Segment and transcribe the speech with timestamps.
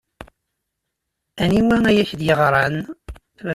[1.43, 2.77] Aniwa ay ak-d-yeɣran?